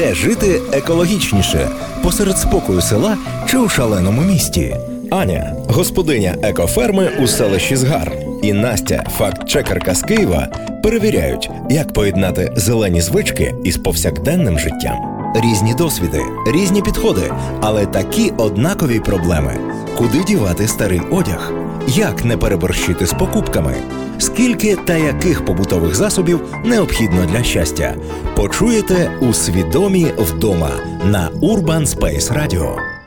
[0.00, 1.68] Де жити екологічніше?
[2.02, 3.16] Посеред спокою села
[3.48, 4.76] чи у шаленому місті?
[5.10, 8.12] Аня, господиня екоферми у селищі Згар,
[8.42, 10.48] і Настя, факт-чекерка з Києва,
[10.82, 14.96] перевіряють, як поєднати зелені звички із повсякденним життям.
[15.34, 19.56] Різні досвіди, різні підходи, але такі однакові проблеми:
[19.96, 21.52] куди дівати старий одяг,
[21.88, 23.74] як не переборщити з покупками,
[24.20, 27.94] скільки та яких побутових засобів необхідно для щастя.
[28.36, 30.70] Почуєте у свідомі вдома
[31.04, 32.99] на Urban Space Radio.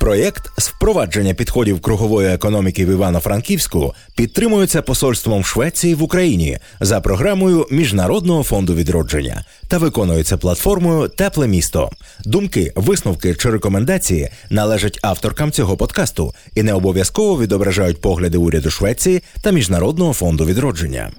[0.00, 7.66] Проєкт з впровадження підходів кругової економіки в Івано-Франківську підтримується посольством Швеції в Україні за програмою
[7.70, 11.90] Міжнародного фонду відродження та виконується платформою Тепле місто.
[12.24, 19.22] Думки, висновки чи рекомендації належать авторкам цього подкасту і не обов'язково відображають погляди уряду Швеції
[19.42, 21.10] та Міжнародного фонду відродження.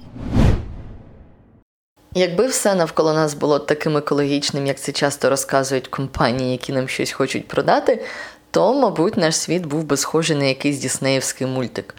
[2.14, 7.12] Якби все навколо нас було таким екологічним, як це часто розказують компанії, які нам щось
[7.12, 8.04] хочуть продати,
[8.52, 11.94] то, мабуть, наш світ був би схожий на якийсь діснеївський мультик.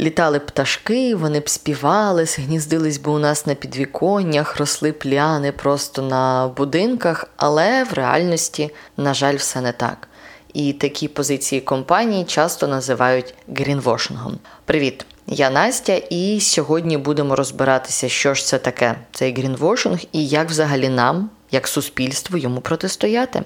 [0.00, 6.48] Літали пташки, вони б співали, гніздились би у нас на підвіконнях, росли пляни просто на
[6.56, 10.08] будинках, але в реальності, на жаль, все не так.
[10.54, 14.38] І такі позиції компанії часто називають грінвошингом.
[14.64, 20.50] Привіт, я Настя, і сьогодні будемо розбиратися, що ж це таке, цей грінвошинг, і як
[20.50, 23.42] взагалі нам, як суспільству, йому протистояти.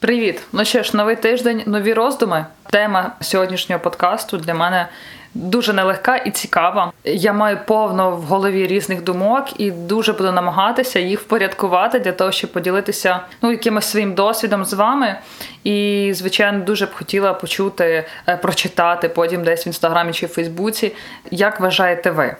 [0.00, 0.42] Привіт!
[0.52, 2.46] Ну що ж, новий тиждень, нові роздуми.
[2.70, 4.88] Тема сьогоднішнього подкасту для мене
[5.34, 6.92] дуже нелегка і цікава.
[7.04, 12.32] Я маю повно в голові різних думок і дуже буду намагатися їх впорядкувати для того,
[12.32, 15.16] щоб поділитися ну якимось своїм досвідом з вами.
[15.64, 20.92] І, звичайно, дуже б хотіла почути, е, прочитати потім десь в інстаграмі чи в Фейсбуці.
[21.30, 22.36] Як вважаєте ви?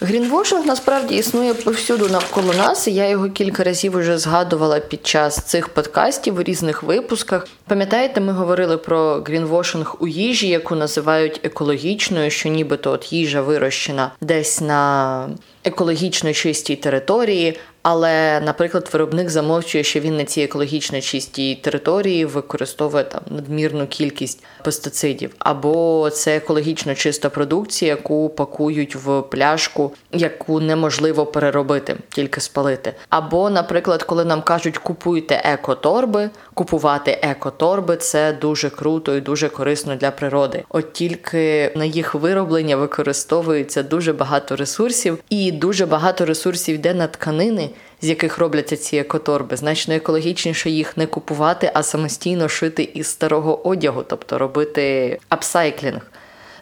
[0.00, 5.68] Грінвошинг насправді існує повсюду навколо нас, я його кілька разів уже згадувала під час цих
[5.68, 7.46] подкастів у різних випусках.
[7.66, 14.10] Пам'ятаєте, ми говорили про грінвошинг у їжі, яку називають екологічною, що нібито от їжа вирощена
[14.20, 15.28] десь на
[15.64, 17.58] екологічно чистій території,
[17.88, 24.44] але, наприклад, виробник замовчує, що він на цій екологічно чистій території використовує там надмірну кількість
[24.64, 32.94] пестицидів, або це екологічно чиста продукція, яку пакують в пляшку, яку неможливо переробити, тільки спалити.
[33.08, 39.96] Або, наприклад, коли нам кажуть, купуйте екоторби, купувати екоторби це дуже круто і дуже корисно
[39.96, 40.64] для природи.
[40.68, 47.06] От тільки на їх вироблення використовується дуже багато ресурсів, і дуже багато ресурсів йде на
[47.06, 53.06] тканини з яких робляться ці екоторби, значно екологічніше їх не купувати, а самостійно шити із
[53.06, 56.00] старого одягу, тобто робити апсайклінг.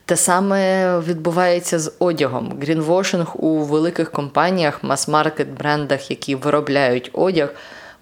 [0.04, 2.58] Те саме відбувається з одягом.
[2.60, 7.54] Грінвошинг у великих компаніях, мас-маркет брендах, які виробляють одяг,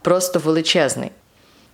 [0.02, 1.10] просто величезний.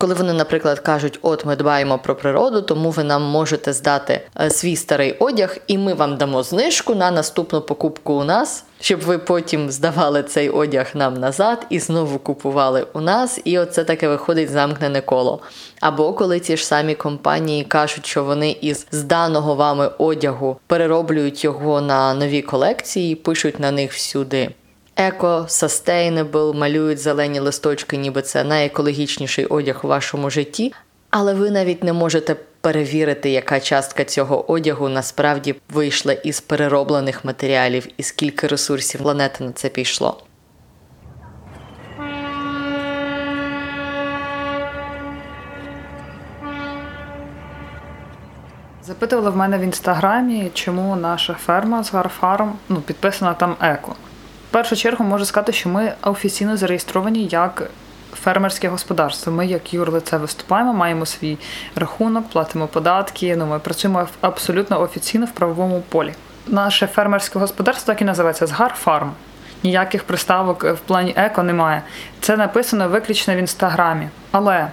[0.01, 4.49] Коли вони, наприклад, кажуть, от ми дбаємо про природу, тому ви нам можете здати е,
[4.49, 9.17] свій старий одяг, і ми вам дамо знижку на наступну покупку у нас, щоб ви
[9.17, 13.39] потім здавали цей одяг нам назад і знову купували у нас.
[13.43, 15.39] І оце таке виходить замкнене коло.
[15.79, 21.81] Або коли ті ж самі компанії кажуть, що вони із зданого вами одягу перероблюють його
[21.81, 24.49] на нові колекції, пишуть на них всюди
[24.99, 30.73] еко, sustainable, малюють зелені листочки, ніби це найекологічніший одяг у вашому житті,
[31.09, 37.87] але ви навіть не можете перевірити, яка частка цього одягу насправді вийшла із перероблених матеріалів
[37.97, 40.23] і скільки ресурсів планети на це пішло.
[48.83, 53.95] Запитували в мене в інстаграмі, чому наша ферма з Гарфаром ну, підписана там еко.
[54.51, 57.69] Першу чергу можу сказати, що ми офіційно зареєстровані як
[58.13, 59.33] фермерське господарство.
[59.33, 61.37] Ми, як юрлице, виступаємо, маємо свій
[61.75, 63.35] рахунок, платимо податки.
[63.35, 66.13] Ну, Ми працюємо абсолютно офіційно в правовому полі.
[66.47, 69.11] Наше фермерське господарство так і називається Згар Фарм.
[69.63, 71.83] Ніяких приставок в плані еко немає.
[72.21, 74.09] Це написано виключно в інстаграмі.
[74.31, 74.67] Але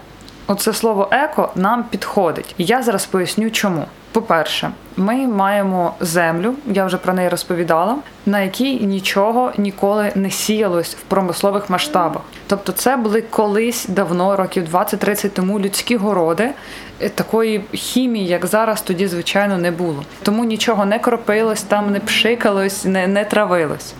[0.46, 2.54] оце слово еко нам підходить.
[2.58, 3.84] І я зараз поясню, чому.
[4.12, 7.96] По-перше, ми маємо землю, я вже про неї розповідала,
[8.26, 12.22] на якій нічого ніколи не сіялось в промислових масштабах.
[12.46, 16.50] Тобто, це були колись давно, років 20-30 тому людські городи.
[17.00, 20.02] Е, такої хімії, як зараз, тоді звичайно не було.
[20.22, 23.94] Тому нічого не кропилось, там не пшикалось, не, не травилось.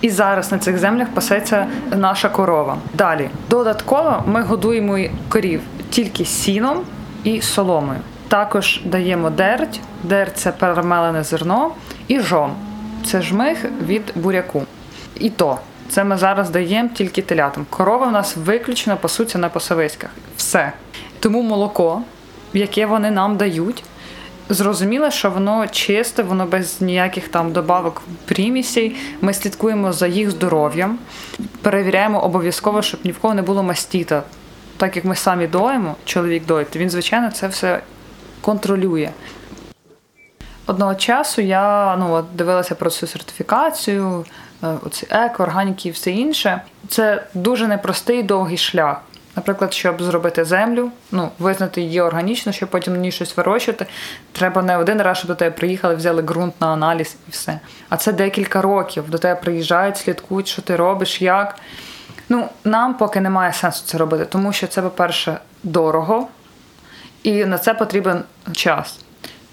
[0.00, 1.66] І зараз на цих землях пасеться
[1.96, 2.76] наша корова.
[2.94, 4.98] Далі додатково ми годуємо
[5.28, 5.60] корів
[5.90, 6.80] тільки сіном
[7.24, 8.00] і соломою.
[8.28, 11.70] Також даємо дерть, дерть це перемелене зерно,
[12.08, 12.50] І жон
[13.06, 14.62] це жмих від буряку.
[15.14, 15.58] І то.
[15.88, 17.66] Це ми зараз даємо тільки телятам.
[17.70, 20.10] Корова в нас виключно пасуться на пасовиськах.
[20.36, 20.72] Все.
[21.20, 22.02] Тому молоко,
[22.52, 23.84] яке вони нам дають,
[24.48, 28.96] зрозуміло, що воно чисте, воно без ніяких там добавок примісей.
[29.20, 30.98] Ми слідкуємо за їх здоров'ям,
[31.62, 34.22] перевіряємо обов'язково, щоб ні в кого не було мастіта.
[34.76, 37.82] Так як ми самі доїмо, чоловік доїть, він, звичайно, це все
[38.40, 39.10] контролює.
[40.66, 44.24] Одного часу я ну, от, дивилася про цю сертифікацію,
[44.62, 46.62] е, оці еко, органіки і все інше.
[46.88, 49.00] Це дуже непростий довгий шлях.
[49.36, 53.86] Наприклад, щоб зробити землю, ну, визнати її органічно, щоб потім на ній щось вирощувати,
[54.32, 57.60] треба не один раз, щоб до тебе приїхали, взяли ґрунт на аналіз і все.
[57.88, 59.10] А це декілька років.
[59.10, 61.56] До тебе приїжджають, слідкують, що ти робиш, як.
[62.28, 66.28] Ну, нам поки немає сенсу це робити, тому що це, по-перше, дорого,
[67.22, 68.22] і на це потрібен
[68.52, 69.05] час.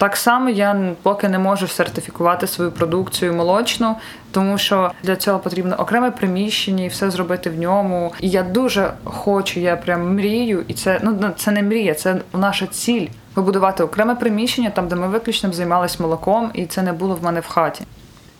[0.04, 3.96] Так само я поки не можу сертифікувати свою продукцію молочну,
[4.30, 8.14] тому що для цього потрібно окреме приміщення і все зробити в ньому.
[8.20, 12.66] І я дуже хочу, я прям мрію, і це ну це не мрія, це наша
[12.66, 17.24] ціль вибудувати окреме приміщення, там де ми виключно займалися молоком, і це не було в
[17.24, 17.84] мене в хаті.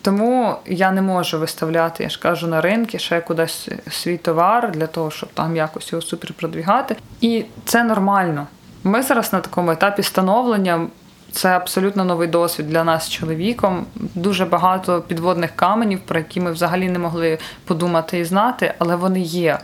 [0.03, 4.87] Тому я не можу виставляти, я ж кажу, на ринки ще кудись свій товар для
[4.87, 6.97] того, щоб там якось його супер продвігати.
[7.21, 8.47] І це нормально.
[8.87, 10.87] Ми зараз на такому етапі становлення.
[11.35, 13.87] Це абсолютно новий досвід для нас чоловіком.
[13.97, 19.21] Дуже багато підводних каменів, про які ми взагалі не могли подумати і знати, але вони
[19.21, 19.59] є.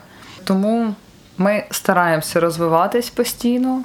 [0.45, 0.95] Тому
[1.39, 3.85] ми стараємося розвиватись постійно.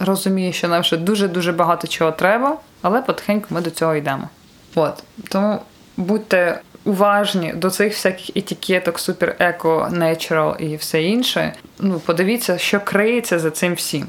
[0.00, 4.28] Розумію, що нам ще дуже-дуже багато чого треба, але потихеньку ми до цього йдемо.
[4.74, 5.58] От тому
[5.96, 11.52] будьте уважні до цих всяких етикеток, супер еко, natural і все інше.
[11.78, 14.06] Ну, подивіться, що криється за цим всім.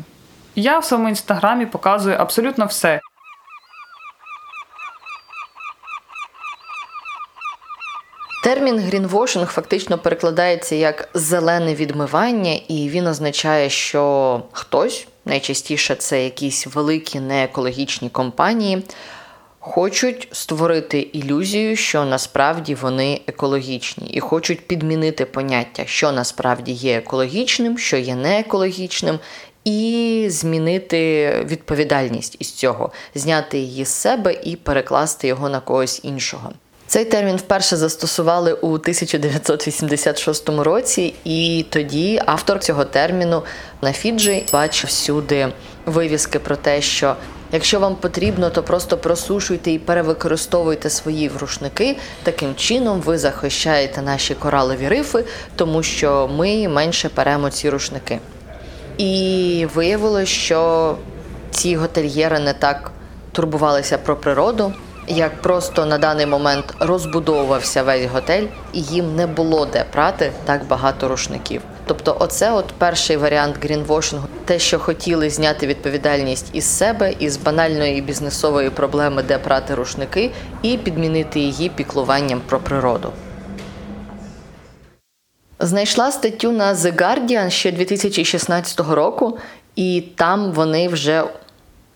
[0.60, 3.00] Я в своєму інстаграмі показую абсолютно все.
[8.44, 16.68] Термін грінвошинг фактично перекладається як зелене відмивання, і він означає, що хтось, найчастіше це якісь
[16.68, 18.84] великі неекологічні компанії,
[19.60, 27.78] хочуть створити ілюзію, що насправді вони екологічні, і хочуть підмінити поняття, що насправді є екологічним,
[27.78, 29.20] що є неекологічним,
[29.70, 36.52] і змінити відповідальність із цього, зняти її з себе і перекласти його на когось іншого.
[36.88, 43.44] Цей термін вперше застосували у 1986 році, і тоді автор цього терміну
[43.82, 45.48] на Фіджі бачив всюди
[45.86, 47.16] вивіски про те, що
[47.52, 51.98] якщо вам потрібно, то просто просушуйте і перевикористовуйте свої рушники.
[52.24, 55.26] Таким чином ви захищаєте наші коралові рифи,
[55.56, 58.20] тому що ми менше перемо ці рушники.
[59.00, 60.96] І виявилося, що
[61.52, 62.92] ці готельєри не так
[63.32, 64.74] турбувалися про природу,
[65.08, 68.44] як просто на даний момент розбудовувався весь готель,
[68.74, 71.62] і їм не було де прати так багато рушників.
[71.86, 78.02] Тобто, оце от перший варіант грінвошингу, те, що хотіли зняти відповідальність із себе, із банальної
[78.02, 80.32] бізнесової проблеми, де прати рушники,
[80.62, 83.12] і підмінити її піклуванням про природу.
[85.62, 89.38] Знайшла статтю на The Guardian ще 2016 року,
[89.76, 91.24] і там вони вже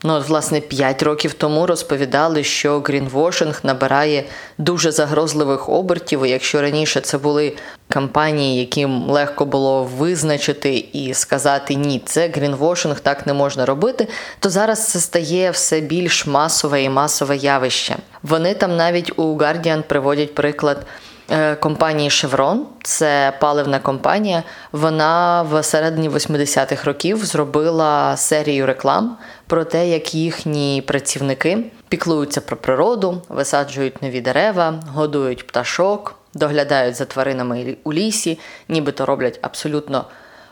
[0.03, 4.24] ну, власне 5 років тому розповідали, що грінвошинг набирає
[4.58, 6.25] дуже загрозливих обертів.
[6.25, 7.53] І Якщо раніше це були
[7.89, 14.08] кампанії, яким легко було визначити і сказати ні, це грінвошинг, так не можна робити,
[14.39, 17.96] то зараз це стає все більш масове і масове явище.
[18.24, 20.86] Вони там навіть у Guardian приводять приклад.
[21.32, 24.44] Е, компанії Chevron, це паливна компанія.
[24.72, 32.58] Вона в середині 80-х років зробила серію реклам про те, як їхні працівники піклуються про
[32.58, 38.39] природу, висаджують нові дерева, годують пташок, доглядають за тваринами у лісі,
[38.70, 40.06] нібито роблять абсолютно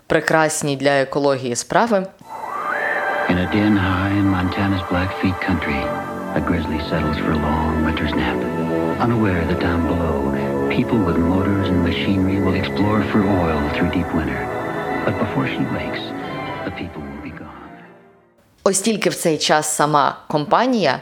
[0.08, 2.06] прекрасні для екології справи.
[3.30, 5.80] In a den high in Montana's Blackfeet country,
[6.40, 8.38] a grizzly settles for a long winter's nap,
[9.06, 10.22] unaware that down below
[10.78, 14.42] people with motors and machinery will explore for oil through deep winter.
[15.06, 16.04] But before she wakes,
[16.66, 17.62] the people will be gone.
[18.64, 21.02] Ось тільки в цей час сама компанія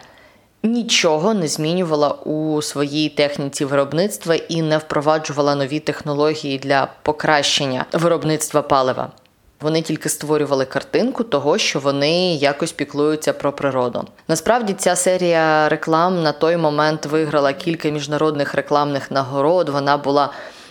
[0.63, 8.61] нічого не змінювала у своїй техніці виробництва і не впроваджувала нові технології для покращення виробництва
[8.61, 9.11] палива.
[9.61, 14.07] Вони тільки створювали картинку того, що вони якось піклуються про природу.
[14.27, 19.69] Насправді ця серія реклам на той момент виграла кілька міжнародних рекламних нагород.
[19.69, 20.29] Вона була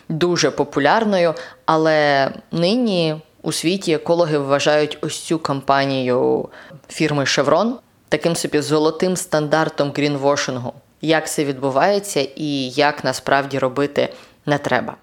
[0.08, 1.34] дуже популярною,
[1.66, 6.48] але нині у світі екологи вважають ось цю кампанію
[6.88, 7.72] фірми Chevron
[8.08, 10.72] таким собі золотим стандартом грінвошингу.
[11.00, 14.08] як це відбувається і як насправді робити
[14.46, 14.96] не треба.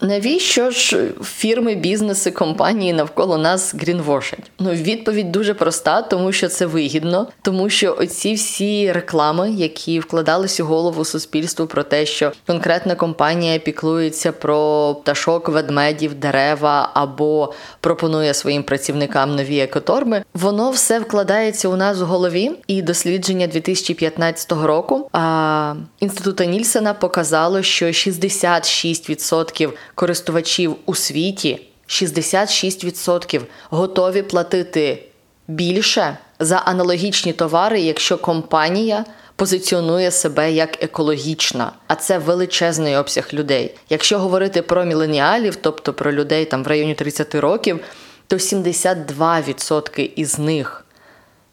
[0.00, 4.50] Навіщо ж фірми, бізнеси, компанії навколо нас грінвошать?
[4.58, 10.60] Ну, відповідь дуже проста, тому що це вигідно, тому що оці всі реклами, які вкладались
[10.60, 18.34] у голову суспільству про те, що конкретна компанія піклується про пташок, ведмедів, дерева або пропонує
[18.34, 22.50] своїм працівникам нові екоторми, воно все вкладається у нас в голові.
[22.66, 34.22] І дослідження 2015 року а, інститута Нільсена показало, що 66% користувачів у світі 66% готові
[34.22, 35.02] платити
[35.48, 39.04] більше за аналогічні товари, якщо компанія
[39.36, 43.74] позиціонує себе як екологічна, а це величезний обсяг людей.
[43.90, 47.80] Якщо говорити про міленіалів, тобто про людей там в районі 30 років,
[48.26, 50.84] то 72% із них,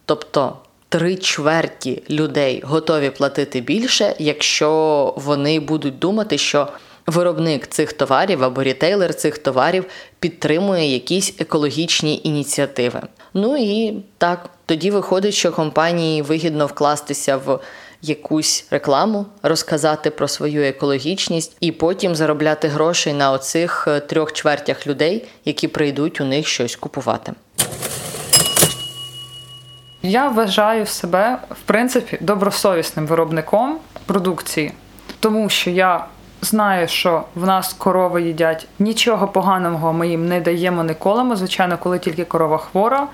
[0.06, 0.58] тобто
[0.90, 6.68] три чверті людей, готові платити більше, якщо вони будуть думати, що
[7.08, 9.86] виробник цих товарів або рітейлер цих товарів
[10.20, 13.02] підтримує якісь екологічні ініціативи.
[13.34, 17.60] Ну і так, тоді виходить, що компанії вигідно вкластися в
[18.02, 24.88] якусь рекламу, розказати про свою екологічність і потім заробляти грошей на оцих е, трьох чвертях
[24.88, 27.34] людей, які прийдуть у них щось купувати.
[30.04, 34.72] Я вважаю себе в принципі добросовісним виробником продукції,
[35.20, 36.06] тому що я
[36.42, 41.36] знаю, що в нас корови їдять нічого поганого ми їм не даємо, не колемо.
[41.36, 43.08] Звичайно, коли тільки корова хвора,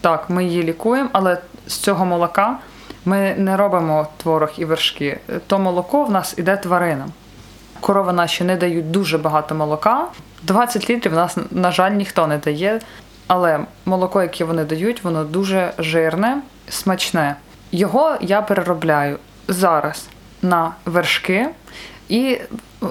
[0.00, 2.58] так, ми її лікуємо, але з цього молока
[3.04, 5.18] ми не робимо творог і вершки.
[5.46, 7.12] То молоко в нас іде тваринам.
[7.80, 10.06] Корови наші не дають дуже багато молока.
[10.42, 12.80] 20 літрів в нас, на жаль, ніхто не дає.
[13.26, 17.36] Але молоко, яке вони дають, воно дуже жирне, смачне.
[17.72, 20.06] Його я переробляю зараз
[20.42, 21.48] на вершки
[22.08, 22.38] і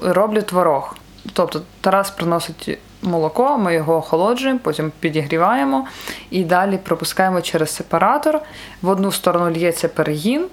[0.04, 0.96] роблю творог.
[1.34, 5.88] Тобто Тарас приносить молоко, ми його охолоджуємо, потім підігріваємо
[6.30, 8.40] і далі пропускаємо через сепаратор.
[8.82, 10.46] В одну сторону лється перегін,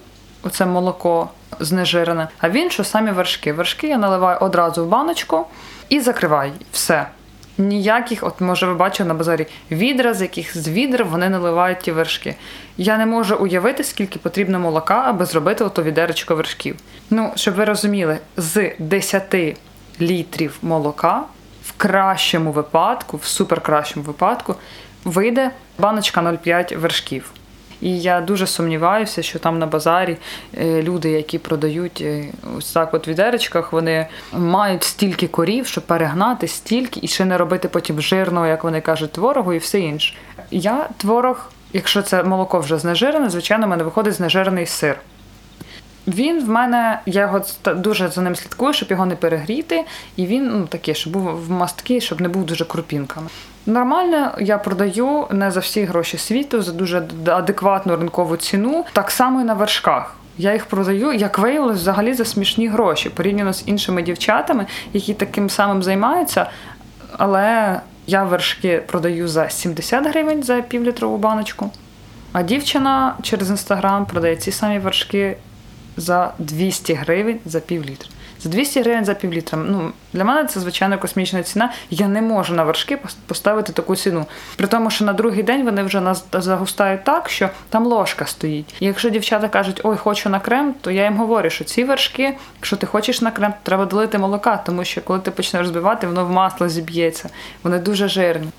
[0.43, 1.29] оце молоко
[1.59, 3.53] знежирене, а в іншу самі вершки.
[3.53, 5.45] Вершки я наливаю одразу в баночку
[5.89, 7.07] і закриваю все.
[7.59, 11.91] Ніяких, от може ви бачили на базарі відра, з яких з відра вони наливають ті
[11.91, 12.35] вершки.
[12.77, 16.75] Я не можу уявити, скільки потрібно молока, аби зробити ото відеречко вершків.
[17.09, 19.35] Ну, щоб ви розуміли, з 10
[20.01, 21.23] літрів молока
[21.65, 24.55] в кращому випадку, в суперкращому випадку,
[25.03, 27.31] вийде баночка 0,5 вершків.
[27.81, 30.17] І я дуже сумніваюся, що там на базарі
[30.57, 32.25] е, люди, які продають е,
[32.57, 37.67] ось так от відеречках, вони мають стільки корів, щоб перегнати стільки і ще не робити
[37.67, 40.13] потім жирного, як вони кажуть, творогу і все інше.
[40.51, 44.99] Я творог, якщо це молоко вже знежирене, звичайно, в мене виходить знежирений сир.
[46.13, 49.85] Він в мене, я його дуже за ним слідкую, щоб його не перегріти.
[50.15, 53.27] І він ну, такий, щоб був в мастки, щоб не був дуже крупінками.
[53.65, 59.41] Нормально я продаю не за всі гроші світу, за дуже адекватну ринкову ціну, так само
[59.41, 60.15] і на вершках.
[60.37, 65.49] Я їх продаю, як виявилось, взагалі за смішні гроші порівняно з іншими дівчатами, які таким
[65.49, 66.49] самим займаються.
[67.17, 71.71] Але я вершки продаю за 70 гривень за півлітрову баночку.
[72.31, 75.37] А дівчина через інстаграм продає ці самі вершки
[75.97, 78.09] за 200 гривень за пів літра.
[78.39, 79.59] За 200 гривень за пів літра.
[79.67, 81.73] Ну, Для мене це звичайно космічна ціна.
[81.89, 84.25] Я не можу на вершки поставити таку ціну.
[84.55, 88.75] При тому, що на другий день вони вже нас загустають так, що там ложка стоїть.
[88.79, 92.35] І якщо дівчата кажуть, ой, хочу на крем, то я їм говорю, що ці вершки,
[92.55, 96.07] якщо ти хочеш на крем, то треба долити молока, тому що коли ти почнеш розбивати,
[96.07, 97.29] воно в масло зіб'ється.
[97.63, 98.49] Вони дуже жирні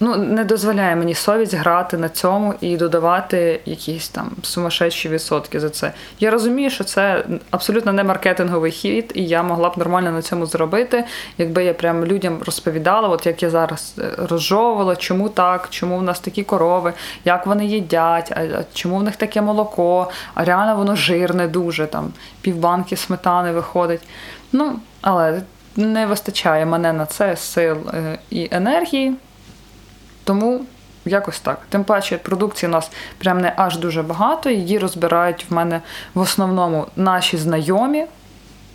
[0.00, 5.70] ну, не дозволяє мені совість грати на цьому і додавати якісь там сумасшедші відсотки за
[5.70, 5.92] це.
[6.20, 10.46] Я розумію, що це абсолютно не маркетинговий хід, і я могла б нормально на цьому
[10.46, 11.04] зробити,
[11.38, 16.02] якби я прям людям розповідала, от як я зараз е, розжовувала, чому так, чому в
[16.02, 16.92] нас такі корови,
[17.24, 22.12] як вони їдять, а чому в них таке молоко, а реально воно жирне дуже, там
[22.40, 24.02] півбанки сметани виходить.
[24.52, 25.42] Ну, але
[25.76, 29.14] не вистачає мене на це сил е, і енергії.
[30.26, 30.64] Тому
[31.04, 31.58] якось так.
[31.68, 34.50] Тим паче продукції у нас прям не аж дуже багато.
[34.50, 35.80] Її розбирають в мене
[36.14, 38.06] в основному наші знайомі.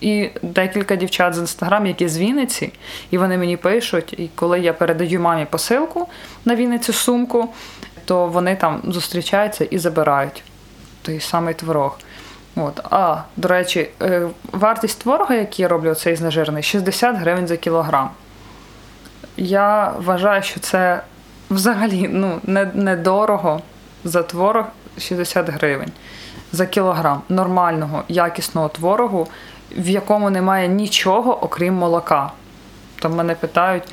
[0.02, 2.74] І декілька дівчат з інстаграм, які з Вінниці,
[3.12, 6.08] і вони мені пишуть, і коли я передаю мамі посилку
[6.46, 7.50] на Вінницю сумку,
[8.06, 10.44] то вони там зустрічаються і забирають
[11.02, 12.00] той самий творог.
[12.56, 12.80] От.
[12.84, 18.10] А, до речі, е, вартість творога, який я роблю, цей знежирений, 60 гривень за кілограм.
[19.38, 21.02] Я вважаю, що це
[21.52, 22.40] взагалі ну,
[22.74, 23.62] недорого
[24.04, 24.66] за творог
[24.98, 25.92] 60 гривень.
[26.52, 29.28] за кілограм нормального якісного творогу,
[29.78, 32.32] в якому немає нічого, окрім молока.
[33.00, 33.84] Там мене питають,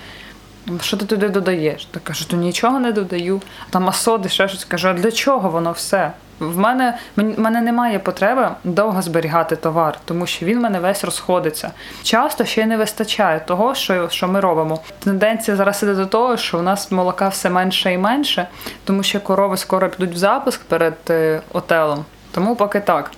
[0.80, 1.84] що ти туди додаєш?
[1.84, 3.42] Та кажу, то нічого не додаю.
[3.70, 6.12] Там асоди, ще щось кажу, а для чого воно все?
[6.40, 11.04] В мене в мене немає потреби довго зберігати товар, тому що він в мене весь
[11.04, 11.70] розходиться.
[12.02, 14.80] Часто ще не вистачає того, що що ми робимо.
[14.98, 18.48] Тенденція зараз іде до того, що в нас молока все менше і менше,
[18.84, 22.04] тому що корови скоро підуть в запуск перед е, отелом.
[22.30, 23.10] Тому поки так.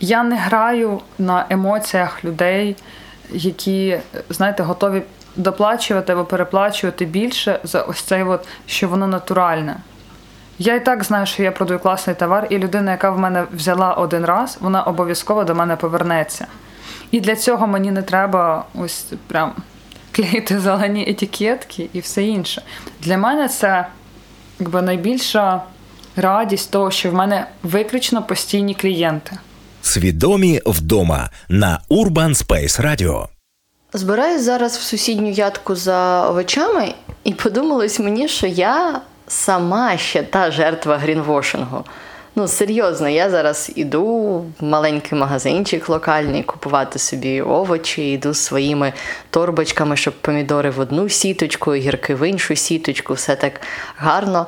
[0.00, 2.76] Я не граю на емоціях людей,
[3.30, 3.98] які,
[4.30, 5.02] знаєте, готові
[5.36, 9.76] доплачувати або переплачувати більше за ось цей, от, що воно натуральне.
[10.58, 13.92] Я і так знаю, що я продаю класний товар, і людина, яка в мене взяла
[13.92, 16.46] один раз, вона обов'язково до мене повернеться.
[17.10, 19.52] І для цього мені не треба ось прям
[20.12, 22.62] клеїти зелені етикетки і все інше.
[23.00, 23.86] Для мене це
[24.60, 25.62] якби найбільша
[26.16, 29.38] радість того, що в мене виключно постійні клієнти.
[29.82, 33.26] Свідомі вдома на Urban Space Radio.
[33.92, 36.94] Збираюсь зараз в сусідню ядку за овочами,
[37.24, 39.00] і подумалось мені, що я
[39.34, 41.84] сама ще та жертва грінвошингу.
[42.36, 48.92] Ну, серйозно, я зараз іду в маленький магазинчик локальний купувати собі овочі, йду своїми
[49.30, 53.60] торбочками, щоб помідори в одну сіточку, гірки в іншу сіточку, все так
[53.96, 54.46] гарно.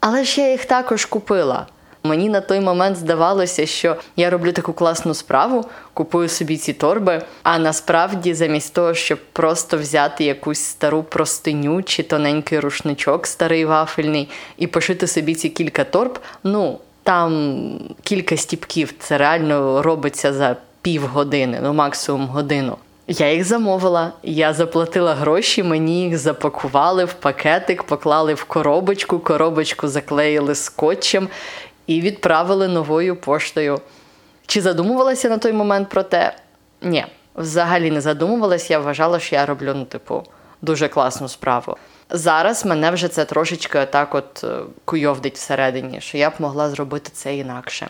[0.00, 1.66] Але ж я їх також купила.
[2.04, 7.22] Мені на той момент здавалося, що я роблю таку класну справу, купую собі ці торби.
[7.42, 14.28] А насправді, замість того, щоб просто взяти якусь стару простиню чи тоненький рушничок, старий вафельний,
[14.56, 18.94] і пошити собі ці кілька торб, ну там кілька стіпків.
[18.98, 22.76] Це реально робиться за півгодини, ну максимум годину.
[23.08, 29.88] Я їх замовила, я заплатила гроші, мені їх запакували в пакетик, поклали в коробочку, коробочку
[29.88, 31.28] заклеїли скотчем
[31.96, 33.80] і відправили новою поштою.
[34.46, 36.34] Чи задумувалася на той момент про те?
[36.82, 38.72] Ні, взагалі не задумувалася.
[38.72, 40.22] Я вважала, що я роблю, ну, типу,
[40.62, 41.76] дуже класну справу.
[42.10, 47.10] Зараз мене вже це трошечки отак от е, куйовдить всередині, що я б могла зробити
[47.14, 47.88] це інакше.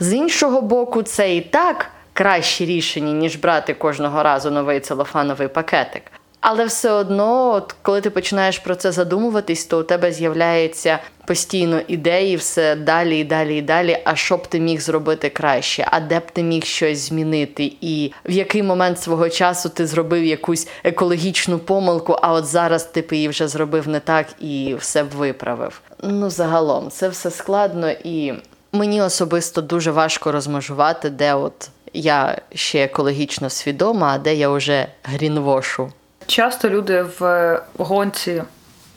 [0.00, 6.02] З іншого боку, це і так краще рішення, ніж брати кожного разу новий целофановий пакетик.
[6.46, 11.80] Але все одно, от коли ти починаєш про це задумуватись, то у тебе з'являється постійно
[11.88, 13.98] ідеї, все далі і далі і далі.
[14.04, 15.88] А що б ти міг зробити краще?
[15.90, 17.72] А де б ти міг щось змінити?
[17.80, 23.00] І в який момент свого часу ти зробив якусь екологічну помилку, а от зараз ти
[23.00, 25.80] б її вже зробив не так і все б виправив.
[26.02, 28.32] Ну, загалом, це все складно і
[28.72, 34.86] мені особисто дуже важко розмежувати, де от я ще екологічно свідома, а де я вже
[35.02, 35.92] грінвошу.
[36.26, 38.42] Часто люди в гонці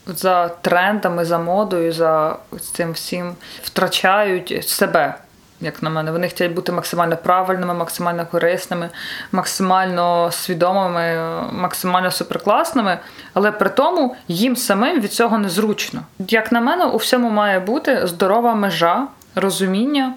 [0.08, 2.36] за трендами, за модою, за
[2.74, 5.16] цим всім втрачають себе.
[5.62, 8.90] Як на мене, вони хочуть бути максимально правильними, максимально корисними,
[9.32, 11.18] максимально свідомими,
[11.52, 13.00] максимально суперкласними,
[13.34, 16.02] але при тому їм самим від цього незручно.
[16.20, 20.14] Як на мене, у всьому має бути здорова межа, розуміння,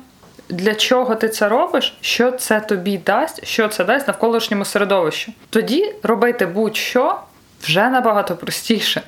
[0.50, 5.32] для чого ти це робиш, що це тобі дасть, що це дасть навколишньому середовищу.
[5.50, 7.16] Тоді робити будь-що
[7.62, 9.02] вже набагато простіше.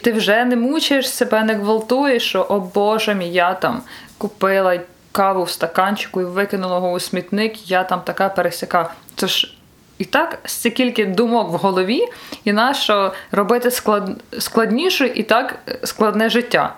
[0.00, 3.82] Ти вже не мучаєш себе, не гвалтуєш, що о Боже мій, я там
[4.18, 4.80] купила
[5.12, 8.90] каву в стаканчику і викинула його у смітник, я там така пересяка.
[9.16, 9.54] Це ж
[9.98, 12.08] і так стільки думок в голові,
[12.44, 14.10] і нащо робити склад...
[14.38, 16.74] складніше і так складне життя.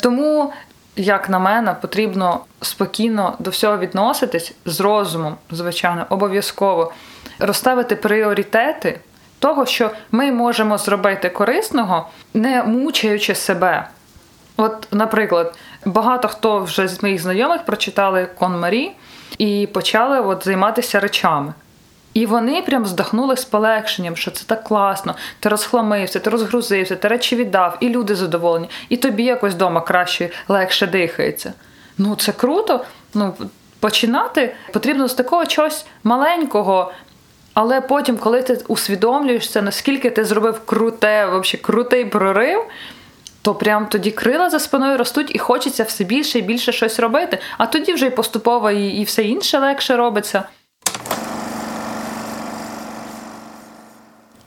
[0.00, 0.52] Тому
[0.96, 6.92] як на мене, потрібно спокійно до всього відноситись з розумом, звичайно, обов'язково
[7.38, 9.00] розставити пріоритети
[9.38, 13.88] того, що ми можемо зробити корисного, не мучаючи себе.
[14.56, 18.92] От, наприклад, багато хто вже з моїх знайомих прочитали Кон Марі
[19.38, 21.54] і почали от займатися речами.
[22.16, 25.14] І вони прям вздохнули з полегшенням, що це так класно.
[25.40, 30.30] Ти розхламився, ти розгрузився, ти речі віддав, і люди задоволені, і тобі якось вдома краще,
[30.48, 31.52] легше дихається.
[31.98, 32.84] Ну, це круто.
[33.14, 33.34] Ну,
[33.80, 36.92] Починати потрібно з такого чогось маленького.
[37.54, 42.64] Але потім, коли ти усвідомлюєшся, наскільки ти зробив круте, взагалі крутий прорив,
[43.42, 47.38] то прям тоді крила за спиною ростуть і хочеться все більше і більше щось робити.
[47.58, 50.44] А тоді вже і поступово і, і все інше легше робиться.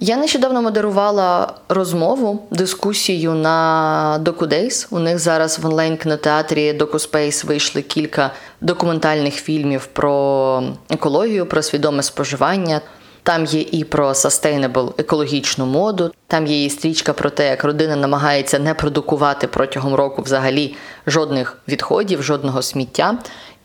[0.01, 4.87] Я нещодавно модерувала розмову, дискусію на DocuDays.
[4.91, 8.31] У них зараз в онлайн-кінотеатрі DocuSpace вийшли кілька
[8.61, 12.81] документальних фільмів про екологію, про свідоме споживання.
[13.23, 17.95] Там є і про sustainable екологічну моду, там є і стрічка про те, як родина
[17.95, 20.75] намагається не продукувати протягом року взагалі
[21.07, 23.17] жодних відходів, жодного сміття.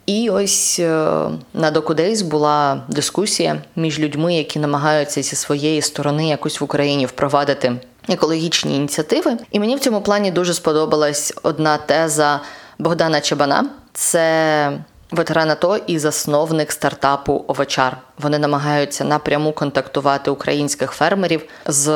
[0.07, 1.21] І ось е,
[1.55, 7.73] на Докудейс була дискусія між людьми, які намагаються зі своєї сторони якось в Україні впровадити
[8.09, 9.37] екологічні ініціативи.
[9.51, 12.41] І мені в цьому плані дуже сподобалась одна теза
[12.79, 13.67] Богдана Чебана.
[13.93, 14.79] Це
[15.11, 17.97] ветеран АТО і засновник стартапу Овочар.
[18.19, 21.89] Вони намагаються напряму контактувати українських фермерів з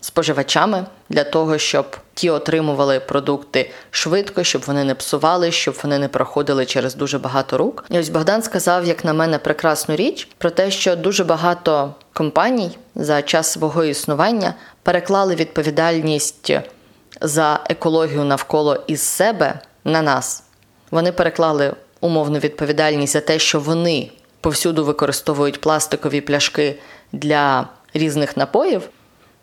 [0.00, 6.08] споживачами для того, щоб ті отримували продукти швидко, щоб вони не псували, щоб вони не
[6.08, 7.84] проходили через дуже багато рук.
[7.90, 12.78] І ось Богдан сказав, як на мене, прекрасну річ про те, що дуже багато компаній
[12.94, 16.52] за час свого існування переклали відповідальність
[17.20, 20.42] за екологію навколо із себе на нас.
[20.90, 26.74] Вони переклали умовну відповідальність за те, що вони повсюду використовують пластикові пляшки
[27.12, 28.82] для різних напоїв,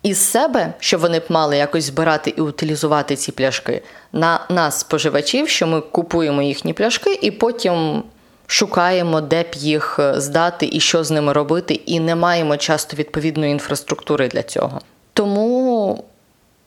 [0.03, 3.81] із себе, що вони б мали якось збирати і утилізувати ці пляшки,
[4.13, 8.03] на нас, споживачів, що ми купуємо їхні пляшки і потім.
[8.47, 13.51] Шукаємо, де б їх здати і що з ними робити, і не маємо часто відповідної
[13.51, 14.81] інфраструктури для цього.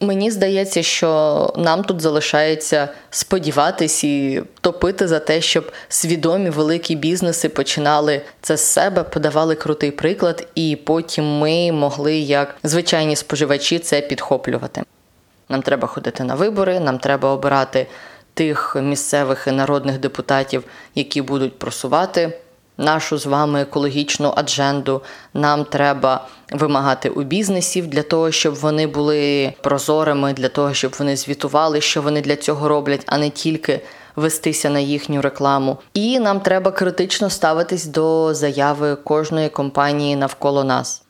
[0.00, 7.48] Мені здається, що нам тут залишається сподіватись і топити за те, щоб свідомі великі бізнеси
[7.48, 14.00] починали це з себе, подавали крутий приклад, і потім ми могли, як звичайні споживачі, це
[14.00, 14.82] підхоплювати.
[15.48, 17.86] Нам треба ходити на вибори, нам треба обирати
[18.34, 22.32] тих місцевих і народних депутатів, які будуть просувати
[22.78, 25.02] нашу з вами екологічну адженду.
[25.34, 31.16] Нам треба вимагати у бізнесів для того, щоб вони були прозорими, для того, щоб вони
[31.16, 33.80] звітували, що вони для цього роблять, а не тільки
[34.16, 35.78] вестися на їхню рекламу.
[35.94, 41.02] І нам треба критично ставитись до заяви кожної компанії навколо нас.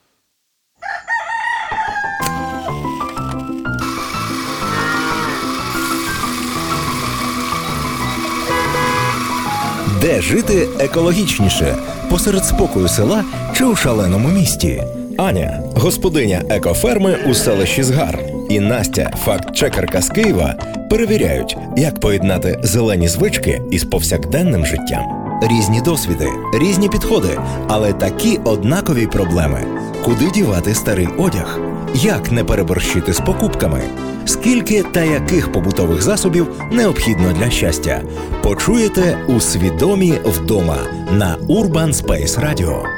[10.09, 11.77] Де жити екологічніше.
[12.11, 13.25] Посеред спокою села
[13.57, 14.83] чи у шаленому місті?
[15.18, 18.18] Аня, господиня екоферми у селищі Згар,
[18.51, 20.55] і Настя, факт-чекерка з Києва,
[20.90, 25.05] перевіряють, як поєднати зелені звички із повсякденним життям.
[25.42, 26.29] Різні досвіди,
[26.61, 29.61] різні підходи, але такі однакові проблеми:
[30.05, 31.61] куди дівати старий одяг,
[31.94, 33.83] як не переборщити з покупками
[34.29, 38.03] скільки та яких побутових засобів необхідно для щастя.
[38.43, 40.79] Почуєте у свідомі вдома
[41.12, 42.98] на Urban Space Radio.